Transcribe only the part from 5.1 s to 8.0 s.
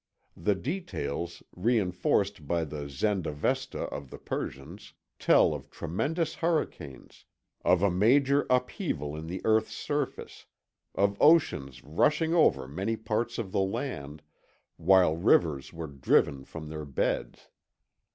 tell of tremendous hurricanes, of a